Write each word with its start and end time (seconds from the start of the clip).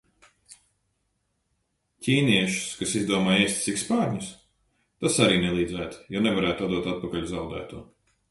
Ķīniešus, 2.07 2.63
kas 2.79 2.95
izdomāja 3.01 3.43
ēst 3.43 3.61
sikspārņus? 3.67 4.31
Tas 5.05 5.21
arī 5.27 5.37
nelīdzētu, 5.45 6.01
jo 6.17 6.25
nevarētu 6.29 6.65
atdot 6.69 6.89
atpakaļ 6.95 7.29
zaudēto. 7.35 7.85